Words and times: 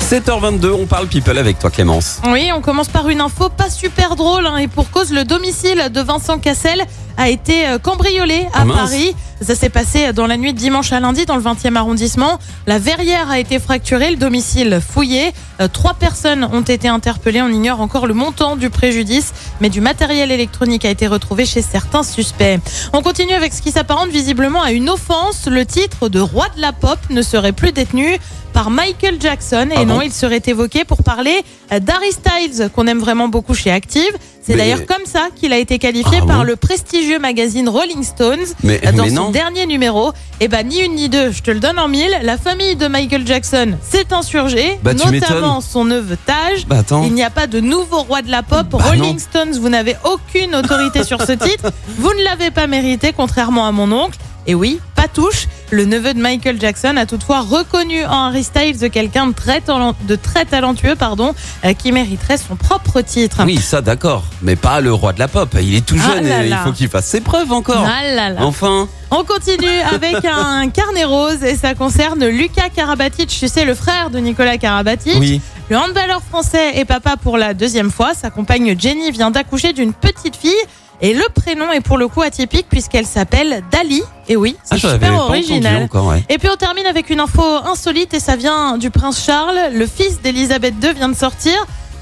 7h22, 0.00 0.70
on 0.70 0.86
parle 0.86 1.08
people 1.08 1.36
avec 1.36 1.58
toi 1.58 1.70
Clémence. 1.70 2.20
Oui, 2.28 2.50
on 2.54 2.60
commence 2.60 2.88
par 2.88 3.08
une 3.08 3.20
info 3.20 3.48
pas 3.48 3.68
super 3.70 4.14
drôle 4.14 4.46
hein, 4.46 4.56
et 4.58 4.68
pour 4.68 4.90
cause, 4.90 5.10
le 5.12 5.24
domicile 5.24 5.88
de 5.92 6.00
Vincent 6.00 6.38
Cassel 6.38 6.82
a 7.18 7.28
été 7.28 7.66
euh, 7.66 7.78
cambriolé 7.78 8.46
à 8.54 8.62
Ah. 8.62 8.66
Paris. 8.72 9.14
Ça 9.42 9.54
s'est 9.54 9.68
passé 9.68 10.14
dans 10.14 10.26
la 10.26 10.38
nuit 10.38 10.54
de 10.54 10.58
dimanche 10.58 10.92
à 10.92 11.00
lundi 11.00 11.26
dans 11.26 11.36
le 11.36 11.42
20e 11.42 11.76
arrondissement. 11.76 12.38
La 12.66 12.78
verrière 12.78 13.30
a 13.30 13.38
été 13.38 13.58
fracturée, 13.58 14.10
le 14.10 14.16
domicile 14.16 14.80
fouillé. 14.80 15.32
Euh, 15.60 15.68
Trois 15.68 15.92
personnes 15.92 16.44
ont 16.52 16.62
été 16.62 16.88
interpellées. 16.88 17.42
On 17.42 17.48
ignore 17.50 17.80
encore 17.82 18.06
le 18.06 18.14
montant 18.14 18.56
du 18.56 18.70
préjudice, 18.70 19.32
mais 19.60 19.68
du 19.68 19.82
matériel 19.82 20.30
électronique 20.30 20.86
a 20.86 20.90
été 20.90 21.06
retrouvé 21.06 21.44
chez 21.44 21.60
certains 21.60 22.02
suspects. 22.02 22.58
On 22.94 23.02
continue 23.02 23.34
avec 23.34 23.52
ce 23.52 23.60
qui 23.60 23.72
s'apparente 23.72 24.08
visiblement 24.08 24.62
à 24.62 24.72
une 24.72 24.88
offense. 24.88 25.46
Le 25.50 25.66
titre 25.66 26.08
de 26.08 26.20
roi 26.20 26.46
de 26.56 26.60
la 26.62 26.72
pop 26.72 26.98
ne 27.10 27.20
serait 27.20 27.52
plus 27.52 27.72
détenu 27.72 28.18
par 28.56 28.70
Michael 28.70 29.18
Jackson. 29.20 29.68
Et 29.70 29.74
Ah 29.76 29.84
non, 29.84 29.96
bon 29.96 30.00
il 30.00 30.10
serait 30.10 30.40
évoqué 30.46 30.84
pour 30.86 31.02
parler 31.02 31.42
euh, 31.72 31.78
d'Harry 31.78 32.10
Styles, 32.10 32.70
qu'on 32.74 32.86
aime 32.86 33.00
vraiment 33.00 33.28
beaucoup 33.28 33.52
chez 33.52 33.70
Active. 33.70 34.00
C'est 34.42 34.52
Mais- 34.54 34.58
d'ailleurs 34.60 34.86
comme 34.86 35.04
ça 35.04 35.28
qu'il 35.34 35.52
a 35.52 35.58
été 35.58 35.78
qualifié 35.78 36.20
Ah 36.22 36.26
par 36.26 36.42
le 36.42 36.56
prestigieux 36.56 37.18
magazine 37.18 37.68
Rolling 37.68 38.02
Stones. 38.02 38.38
Mais, 38.62 38.80
Euh, 38.86 38.92
Dans 38.92 39.02
mais 39.02 39.10
son 39.10 39.14
non. 39.24 39.30
dernier 39.30 39.66
numéro, 39.66 40.12
et 40.40 40.48
ben 40.48 40.66
ni 40.66 40.78
une 40.80 40.94
ni 40.94 41.10
deux, 41.10 41.32
je 41.32 41.42
te 41.42 41.50
le 41.50 41.60
donne 41.60 41.78
en 41.78 41.88
mille. 41.88 42.16
La 42.22 42.38
famille 42.38 42.76
de 42.76 42.86
Michael 42.88 43.26
Jackson 43.26 43.76
s'est 43.82 44.10
insurgée, 44.14 44.78
Bah, 44.82 44.94
notamment 44.94 45.60
son 45.60 45.84
neveu 45.84 46.16
Taj. 46.24 46.66
Bah. 46.66 46.82
Il 47.04 47.12
n'y 47.12 47.24
a 47.24 47.30
pas 47.30 47.46
de 47.46 47.60
nouveau 47.60 48.04
roi 48.04 48.22
de 48.22 48.30
la 48.30 48.42
pop. 48.42 48.68
Bah 48.70 48.78
Rolling 48.88 49.12
non. 49.14 49.18
Stones, 49.18 49.58
vous 49.60 49.68
n'avez 49.68 49.96
aucune 50.04 50.54
autorité 50.54 51.04
sur 51.04 51.20
ce 51.20 51.32
titre. 51.48 51.72
Vous 51.98 52.14
ne 52.14 52.24
l'avez 52.24 52.50
pas 52.50 52.66
mérité, 52.68 53.12
contrairement 53.14 53.66
à 53.66 53.72
mon 53.72 53.92
oncle. 53.92 54.16
Et 54.46 54.54
oui, 54.54 54.78
pas 54.94 55.08
touche. 55.08 55.46
Le 55.70 55.84
neveu 55.84 56.14
de 56.14 56.20
Michael 56.20 56.60
Jackson 56.60 56.96
a 56.96 57.06
toutefois 57.06 57.40
reconnu 57.40 58.04
en 58.04 58.26
Harry 58.26 58.44
Styles 58.44 58.88
quelqu'un 58.90 59.26
de 59.26 59.32
très, 59.32 59.60
talent- 59.60 59.96
de 60.06 60.14
très 60.14 60.44
talentueux, 60.44 60.94
pardon, 60.94 61.34
euh, 61.64 61.72
qui 61.72 61.90
mériterait 61.90 62.38
son 62.38 62.54
propre 62.56 63.00
titre. 63.00 63.38
Oui, 63.44 63.56
ça 63.58 63.80
d'accord, 63.80 64.22
mais 64.42 64.54
pas 64.54 64.80
le 64.80 64.92
roi 64.92 65.12
de 65.12 65.18
la 65.18 65.26
pop. 65.28 65.56
Il 65.60 65.74
est 65.74 65.84
tout 65.84 65.96
Ah 66.00 66.14
jeune 66.14 66.28
là 66.28 66.44
et 66.44 66.48
il 66.48 66.56
faut 66.58 66.72
qu'il 66.72 66.88
fasse 66.88 67.06
ses 67.06 67.20
preuves 67.20 67.50
encore. 67.52 67.84
Ah 67.84 68.06
là. 68.14 68.32
Enfin, 68.38 68.88
On 69.10 69.24
continue 69.24 69.66
avec 69.92 70.24
un 70.24 70.68
carnet 70.68 71.04
rose 71.04 71.42
et 71.42 71.56
ça 71.56 71.74
concerne 71.74 72.24
Lucas 72.26 72.68
Karabatic, 72.74 73.28
tu 73.28 73.48
sais, 73.48 73.64
le 73.64 73.74
frère 73.74 74.10
de 74.10 74.18
Nicolas 74.18 74.58
Karabatic. 74.58 75.16
oui. 75.18 75.40
Le 75.68 75.76
handballeur 75.76 76.22
français 76.22 76.78
est 76.78 76.84
papa 76.84 77.16
pour 77.20 77.36
la 77.38 77.52
deuxième 77.52 77.90
fois. 77.90 78.14
Sa 78.14 78.30
compagne 78.30 78.76
Jenny 78.78 79.10
vient 79.10 79.32
d'accoucher 79.32 79.72
d'une 79.72 79.92
petite 79.92 80.36
fille. 80.36 80.52
Et 81.00 81.12
le 81.14 81.24
prénom 81.34 81.70
est 81.72 81.80
pour 81.80 81.98
le 81.98 82.08
coup 82.08 82.22
atypique 82.22 82.66
puisqu'elle 82.68 83.06
s'appelle 83.06 83.62
Dali. 83.70 84.02
Et 84.28 84.36
oui, 84.36 84.56
Ah, 84.70 84.76
c'est 84.80 84.88
super 84.90 85.14
original. 85.14 85.82
encore, 85.82 86.06
ouais. 86.06 86.24
Et 86.28 86.38
puis 86.38 86.48
on 86.50 86.56
termine 86.56 86.86
avec 86.86 87.10
une 87.10 87.20
info 87.20 87.42
insolite 87.42 88.14
et 88.14 88.20
ça 88.20 88.36
vient 88.36 88.78
du 88.78 88.90
prince 88.90 89.22
Charles. 89.24 89.58
Le 89.72 89.86
fils 89.86 90.20
d'Elisabeth 90.22 90.74
II 90.82 90.94
vient 90.94 91.08
de 91.08 91.16
sortir 91.16 91.54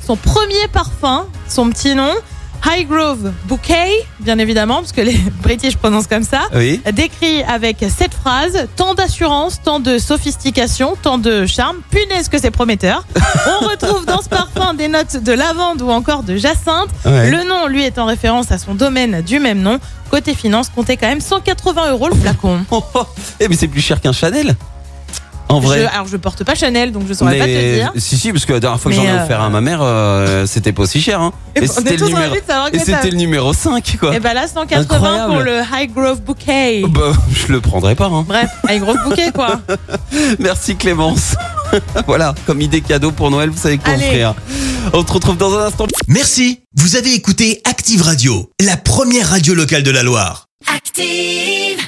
son 0.07 0.17
premier 0.17 0.69
parfum, 0.73 1.27
son 1.49 1.71
petit 1.71 1.95
nom, 1.95 2.13
Highgrove 2.63 3.33
Bouquet, 3.47 3.91
bien 4.21 4.39
évidemment, 4.39 4.77
parce 4.77 4.93
que 4.93 5.01
les 5.01 5.17
British 5.43 5.77
prononcent 5.77 6.07
comme 6.07 6.23
ça. 6.23 6.43
Oui. 6.55 6.81
Décrit 6.93 7.43
avec 7.45 7.85
cette 7.97 8.15
phrase 8.15 8.67
tant 8.77 8.95
d'assurance, 8.95 9.61
tant 9.63 9.81
de 9.81 9.99
sophistication, 9.99 10.97
tant 11.01 11.19
de 11.19 11.47
charme. 11.47 11.79
Punaise 11.91 12.29
que 12.29 12.39
c'est 12.39 12.51
prometteur. 12.51 13.07
On 13.61 13.67
retrouve 13.69 14.07
dans 14.07 14.23
ce 14.23 14.29
parfum 14.29 14.75
des 14.75 14.89
notes 14.89 15.23
de 15.23 15.33
lavande 15.33 15.83
ou 15.83 15.91
encore 15.91 16.23
de 16.23 16.37
jacinthe. 16.37 16.91
Ouais. 17.05 17.31
Le 17.31 17.45
nom, 17.45 17.67
lui, 17.67 17.85
est 17.85 17.99
en 17.99 18.07
référence 18.07 18.51
à 18.51 18.59
son 18.59 18.75
domaine 18.75 19.23
du 19.23 19.39
même 19.41 19.61
nom. 19.61 19.79
Côté 20.11 20.35
finance, 20.35 20.69
comptez 20.75 20.97
quand 20.97 21.09
même 21.09 21.21
180 21.21 21.91
euros 21.91 22.09
le 22.09 22.15
flacon. 22.15 22.65
Eh 23.41 23.49
mais 23.49 23.57
c'est 23.57 23.69
plus 23.69 23.81
cher 23.81 24.01
qu'un 24.01 24.13
Chanel. 24.13 24.55
En 25.49 25.61
vrai. 25.61 25.81
Je- 25.83 25.95
alors 25.95 26.07
je 26.07 26.17
porte 26.17 26.43
pas 26.43 26.55
Chanel, 26.55 26.91
donc 26.93 27.03
je 27.07 27.13
saurais 27.13 27.39
pas 27.39 27.45
te 27.45 27.75
dire. 27.75 27.93
Si 27.97 28.17
si 28.17 28.33
parce 28.33 28.45
que 28.47 28.53
la 28.55 28.61
dernière 28.61 28.81
fois 28.81 28.91
que 28.91 28.97
j'en 28.97 29.05
ai 29.05 29.11
euh, 29.11 29.23
offert 29.25 29.41
à 29.43 29.51
ma 29.51 29.61
mère 29.61 29.81
euh, 29.83 30.47
c'était 30.47 30.73
pas 30.73 30.83
aussi 30.83 31.01
cher 31.01 31.21
hein. 31.21 31.33
Et 31.55 31.63
on 31.63 31.67
c'était 31.73 31.97
le 31.97 32.07
numéro 32.07 32.23
ravis 32.29 32.41
de 32.41 32.47
savoir 32.47 32.71
que 32.71 32.77
et 32.77 32.79
t'as- 32.81 32.85
c'était 32.85 33.11
le 33.11 33.17
numéro 33.19 33.53
5 33.53 33.97
quoi. 34.01 34.15
Et 34.17 34.21
ben 34.21 34.33
là, 34.35 34.47
180 34.49 34.81
Incroyable. 34.97 35.33
pour 35.33 35.43
le 35.43 35.61
High 35.73 35.93
Grove 35.95 36.23
Bouquet. 36.23 36.83
Bah, 36.89 37.13
je 37.31 37.53
le 37.53 37.61
prendrai 37.61 37.95
pas 37.95 38.07
hein. 38.07 38.25
Bref, 38.27 38.51
High 38.69 38.81
Grove 38.81 38.97
Bouquet 39.05 39.31
quoi. 39.33 39.61
Merci 40.39 40.77
Clémence. 40.77 41.35
voilà, 42.07 42.35
comme 42.47 42.61
idée 42.61 42.81
cadeau 42.81 43.11
pour 43.13 43.31
Noël, 43.31 43.51
vous 43.51 43.59
savez 43.61 43.79
quoi 43.79 43.93
offrir. 43.95 44.35
On 44.93 45.07
se 45.07 45.13
retrouve 45.13 45.37
dans 45.37 45.57
un 45.59 45.67
instant. 45.67 45.87
Merci, 46.09 46.61
vous 46.77 46.97
avez 46.97 47.13
écouté 47.15 47.61
Active 47.69 48.01
Radio, 48.03 48.51
la 48.61 48.77
première 48.77 49.29
radio 49.31 49.55
locale 49.55 49.83
de 49.83 49.91
la 49.91 50.03
Loire. 50.03 50.47
Active. 50.75 51.85